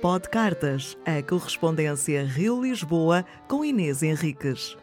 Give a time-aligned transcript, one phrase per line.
[0.00, 4.74] Pod Cartas, a correspondência Rio-Lisboa com Inês Henriques.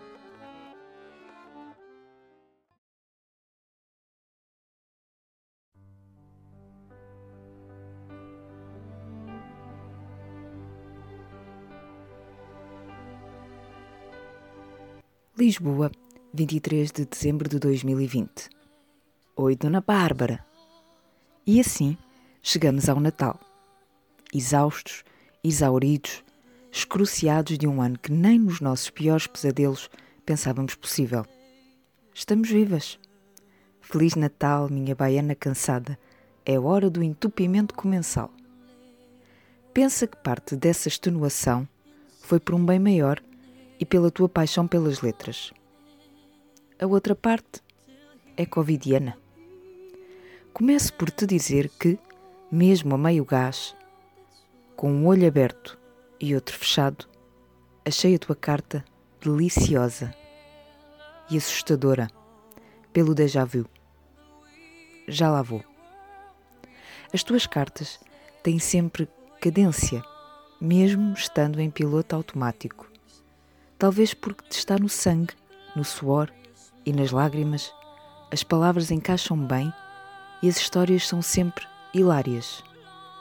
[15.35, 15.91] Lisboa,
[16.31, 18.49] 23 de dezembro de 2020.
[19.35, 20.45] Oi, Dona Bárbara.
[21.43, 21.97] E assim
[22.43, 23.39] chegamos ao Natal.
[24.31, 25.06] Exaustos,
[25.47, 26.23] exauridos,
[26.71, 29.89] escruciados de um ano que nem nos nossos piores pesadelos
[30.25, 31.25] pensávamos possível.
[32.13, 32.99] Estamos vivas.
[33.79, 35.97] Feliz Natal, minha baiana cansada.
[36.45, 38.31] É hora do entupimento comensal.
[39.73, 41.67] Pensa que parte dessa extenuação
[42.21, 43.21] foi por um bem maior
[43.79, 45.53] e pela tua paixão pelas letras.
[46.79, 47.61] A outra parte
[48.35, 49.17] é covidiana.
[50.51, 51.97] Começo por te dizer que,
[52.51, 53.76] mesmo a meio gás,
[54.77, 55.77] com um olho aberto
[56.21, 57.05] e outro fechado,
[57.85, 58.85] achei a tua carta
[59.19, 60.13] deliciosa
[61.29, 62.07] e assustadora
[62.93, 63.65] pelo déjà vu.
[65.09, 65.61] Já lá vou.
[67.13, 67.99] As tuas cartas
[68.41, 69.09] têm sempre
[69.41, 70.01] cadência,
[70.61, 72.87] mesmo estando em piloto automático
[73.77, 75.33] talvez porque te está no sangue,
[75.75, 76.31] no suor
[76.85, 77.73] e nas lágrimas.
[78.31, 79.71] As palavras encaixam bem
[80.41, 82.63] e as histórias são sempre hilárias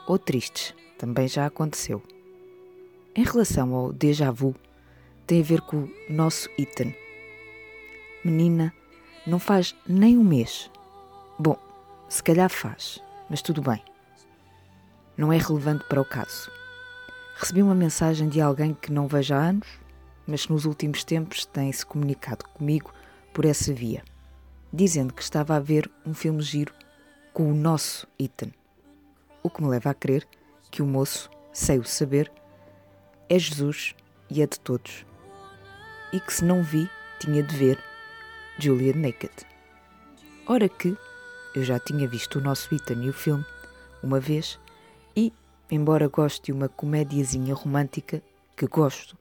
[0.07, 2.01] ou tristes, também já aconteceu.
[3.15, 4.55] Em relação ao déjà vu,
[5.25, 6.93] tem a ver com o nosso Ethan.
[8.23, 8.73] Menina,
[9.25, 10.69] não faz nem um mês.
[11.37, 11.57] Bom,
[12.09, 13.81] se calhar faz, mas tudo bem.
[15.15, 16.51] Não é relevante para o caso.
[17.35, 19.67] Recebi uma mensagem de alguém que não vejo há anos
[20.27, 22.93] mas nos últimos tempos tem-se comunicado comigo
[23.33, 24.03] por essa via,
[24.73, 26.73] dizendo que estava a ver um filme giro
[27.33, 28.51] com o nosso Ethan.
[29.41, 30.27] O que me leva a crer
[30.71, 32.31] que o moço, sei o saber,
[33.29, 33.95] é Jesus
[34.29, 35.05] e é de todos.
[36.13, 37.79] E que se não vi, tinha de ver
[38.59, 39.33] Julia Naked.
[40.45, 40.95] Ora que
[41.55, 43.45] eu já tinha visto o nosso Ethan e o filme
[44.01, 44.59] uma vez
[45.15, 45.33] e,
[45.69, 48.21] embora goste de uma comédiazinha romântica,
[48.55, 49.17] que gosto,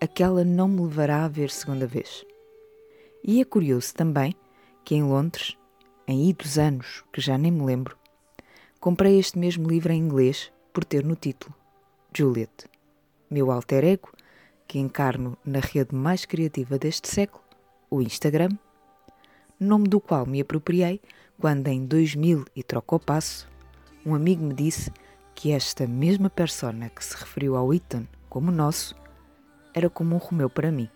[0.00, 2.24] aquela não me levará a ver segunda vez.
[3.22, 4.34] E é curioso também
[4.84, 5.56] que em Londres,
[6.06, 7.96] em idos anos que já nem me lembro,
[8.80, 11.54] comprei este mesmo livro em inglês por ter no título
[12.12, 12.68] Juliet,
[13.30, 14.10] meu alter ego,
[14.66, 17.44] que encarno na rede mais criativa deste século,
[17.88, 18.50] o Instagram,
[19.58, 21.00] nome do qual me apropriei
[21.40, 23.48] quando em 2000 e troca o passo,
[24.04, 24.92] um amigo me disse
[25.34, 28.96] que esta mesma persona que se referiu ao Ethan como nosso
[29.72, 30.90] era como um Romeu para mim.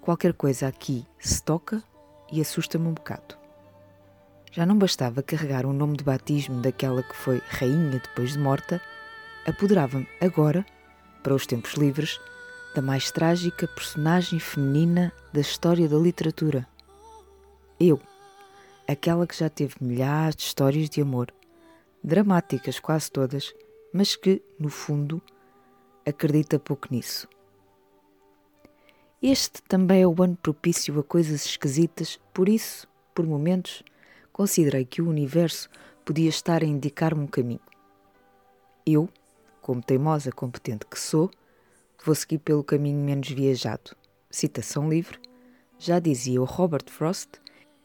[0.00, 1.82] Qualquer coisa aqui se toca
[2.30, 3.39] e assusta-me um bocado.
[4.52, 8.80] Já não bastava carregar o nome de batismo daquela que foi rainha depois de morta,
[9.46, 10.66] apoderava-me agora,
[11.22, 12.20] para os tempos livres,
[12.74, 16.66] da mais trágica personagem feminina da história da literatura.
[17.78, 18.00] Eu,
[18.88, 21.32] aquela que já teve milhares de histórias de amor,
[22.02, 23.54] dramáticas quase todas,
[23.92, 25.22] mas que, no fundo,
[26.04, 27.28] acredita pouco nisso.
[29.22, 33.84] Este também é o ano propício a coisas esquisitas, por isso, por momentos,
[34.40, 35.68] considerei que o universo
[36.02, 37.60] podia estar a indicar-me um caminho.
[38.86, 39.06] Eu,
[39.60, 41.30] como teimosa competente que sou,
[42.02, 43.94] vou seguir pelo caminho menos viajado.
[44.30, 45.18] Citação livre,
[45.78, 47.32] já dizia o Robert Frost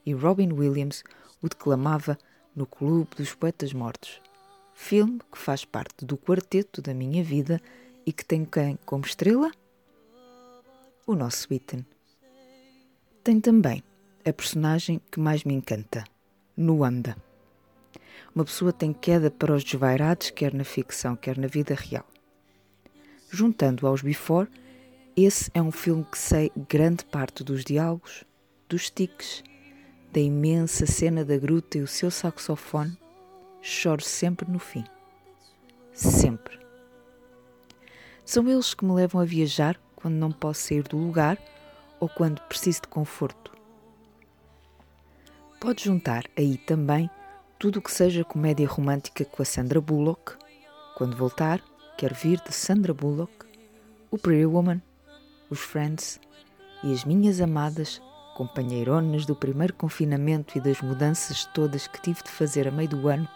[0.05, 1.03] e Robin Williams
[1.41, 2.17] o declamava
[2.55, 4.21] no Clube dos Poetas Mortos.
[4.73, 7.61] Filme que faz parte do quarteto da minha vida
[8.05, 9.51] e que tem quem como estrela?
[11.05, 11.85] O nosso Ethan.
[13.25, 13.83] Tem também
[14.25, 16.05] a personagem que mais me encanta,
[16.57, 17.17] Nuanda.
[18.33, 22.05] Uma pessoa tem queda para os desvairados, quer na ficção, quer na vida real.
[23.29, 24.49] Juntando aos Before,
[25.17, 28.23] esse é um filme que sei grande parte dos diálogos,
[28.69, 29.43] dos tiques,
[30.13, 32.97] da imensa cena da gruta e o seu saxofone.
[33.61, 34.85] Choro sempre no fim.
[35.91, 36.57] Sempre.
[38.23, 41.37] São eles que me levam a viajar quando não posso sair do lugar
[41.99, 43.54] ou quando preciso de conforto.
[45.65, 47.09] Pode juntar aí também
[47.57, 50.33] tudo o que seja comédia romântica com a Sandra Bullock.
[50.95, 51.59] Quando voltar,
[51.97, 53.33] quero vir de Sandra Bullock,
[54.11, 54.79] o Pretty Woman,
[55.49, 56.19] os Friends
[56.83, 57.99] e as minhas amadas
[58.37, 63.07] companheironas do primeiro confinamento e das mudanças todas que tive de fazer a meio do
[63.07, 63.27] ano,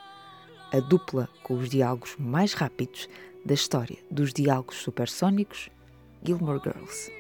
[0.72, 3.10] a dupla com os diálogos mais rápidos
[3.44, 5.72] da história dos diálogos supersónicos
[6.24, 7.12] Gilmore Girls.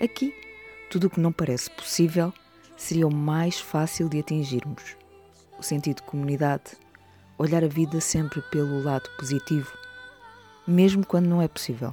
[0.00, 0.32] Aqui,
[0.88, 2.32] tudo o que não parece possível
[2.80, 4.96] seria o mais fácil de atingirmos.
[5.58, 6.72] O sentido de comunidade,
[7.36, 9.70] olhar a vida sempre pelo lado positivo,
[10.66, 11.92] mesmo quando não é possível.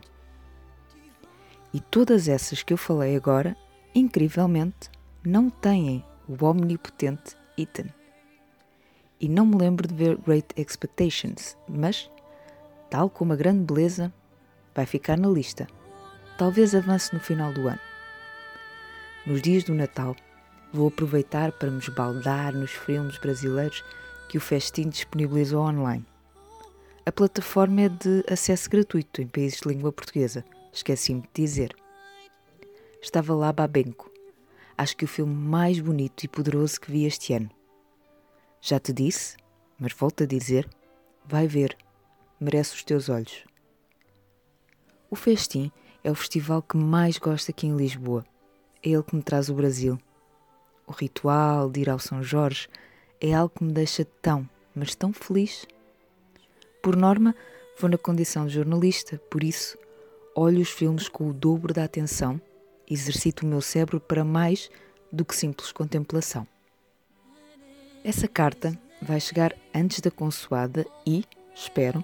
[1.74, 3.56] E todas essas que eu falei agora,
[3.94, 4.90] incrivelmente,
[5.26, 7.90] não têm o omnipotente Ethan.
[9.20, 12.10] E não me lembro de ver Great Expectations, mas,
[12.90, 14.12] tal como a grande beleza,
[14.74, 15.68] vai ficar na lista.
[16.38, 17.80] Talvez avance no final do ano.
[19.26, 20.16] Nos dias do Natal,
[20.78, 23.84] vou aproveitar para me esbaldar nos filmes brasileiros
[24.30, 26.06] que o Festim disponibilizou online.
[27.04, 31.76] A plataforma é de acesso gratuito em países de língua portuguesa, esqueci-me de dizer.
[33.02, 34.12] Estava lá Babenco,
[34.78, 37.50] acho que o filme mais bonito e poderoso que vi este ano.
[38.62, 39.36] Já te disse,
[39.80, 40.70] mas volto a dizer:
[41.26, 41.76] vai ver,
[42.40, 43.46] merece os teus olhos.
[45.10, 45.72] O Festim
[46.04, 48.24] é o festival que mais gosto aqui em Lisboa.
[48.84, 49.98] É ele que me traz o Brasil.
[50.88, 52.70] O ritual de ir ao São Jorge
[53.20, 55.68] é algo que me deixa tão, mas tão feliz.
[56.82, 57.36] Por norma,
[57.78, 59.78] vou na condição de jornalista, por isso,
[60.34, 62.40] olho os filmes com o dobro da atenção,
[62.90, 64.70] exercito o meu cérebro para mais
[65.12, 66.48] do que simples contemplação.
[68.02, 72.02] Essa carta vai chegar antes da consoada e, espero,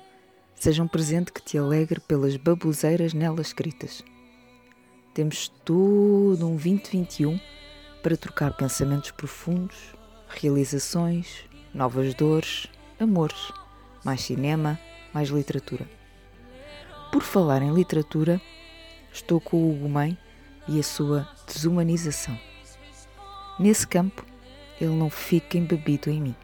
[0.56, 4.04] seja um presente que te alegre pelas baboseiras nela escritas.
[5.14, 7.40] Temos todo um 2021
[8.04, 9.78] para trocar pensamentos profundos,
[10.28, 12.68] realizações, novas dores,
[13.00, 13.50] amores,
[14.04, 14.78] mais cinema,
[15.14, 15.90] mais literatura.
[17.14, 18.42] Por falar em literatura,
[19.12, 20.18] estou com o Hugo Mãe
[20.68, 22.38] e a sua desumanização.
[23.58, 24.26] Nesse campo,
[24.82, 26.36] ele não fica embebido em mim.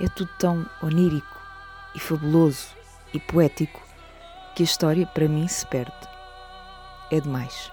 [0.00, 1.40] É tudo tão onírico
[1.94, 2.68] e fabuloso
[3.12, 3.82] e poético
[4.54, 5.92] que a história para mim se perde.
[7.10, 7.70] É demais.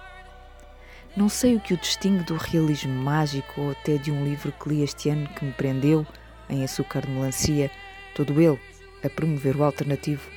[1.20, 4.70] Não sei o que o distingue do realismo mágico ou até de um livro que
[4.70, 6.08] li este ano que me prendeu,
[6.50, 7.70] em açúcar de melancia,
[8.16, 8.58] todo ele
[9.04, 10.32] a promover o alternativo.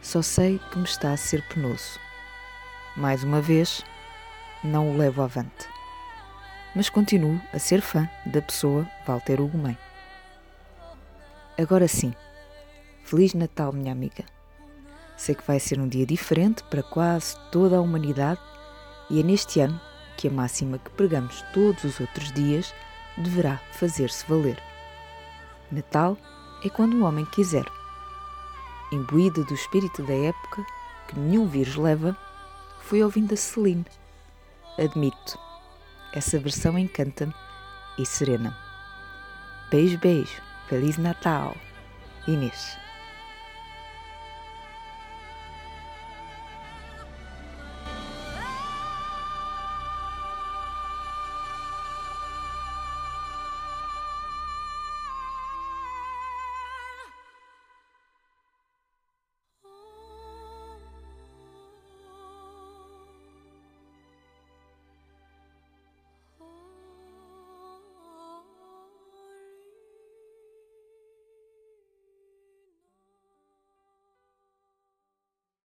[0.00, 2.00] Só sei que me está a ser penoso.
[2.96, 3.84] Mais uma vez,
[4.64, 5.68] não o levo avante
[6.74, 9.76] mas continuo a ser fã da pessoa Walter Ugumem.
[11.60, 12.14] Agora sim,
[13.04, 14.24] Feliz Natal, minha amiga.
[15.14, 18.40] Sei que vai ser um dia diferente para quase toda a humanidade
[19.10, 19.78] e é neste ano
[20.16, 22.74] que a máxima que pregamos todos os outros dias
[23.16, 24.62] deverá fazer-se valer.
[25.70, 26.16] Natal
[26.64, 27.64] é quando o homem quiser.
[28.92, 30.64] Imbuída do espírito da época
[31.08, 32.16] que nenhum vírus leva,
[32.80, 33.86] fui ouvindo a Celine.
[34.78, 35.38] Admito,
[36.12, 37.34] essa versão encanta-me
[37.98, 38.56] e serena.
[39.70, 40.42] Beijo, beijo.
[40.68, 41.56] Feliz Natal.
[42.26, 42.81] Inês.